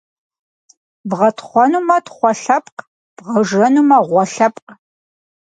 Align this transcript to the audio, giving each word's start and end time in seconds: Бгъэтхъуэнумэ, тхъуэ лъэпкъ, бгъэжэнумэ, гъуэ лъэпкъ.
Бгъэтхъуэнумэ, 1.09 1.97
тхъуэ 2.05 2.31
лъэпкъ, 2.41 2.79
бгъэжэнумэ, 3.15 3.97
гъуэ 4.07 4.23
лъэпкъ. 4.33 4.71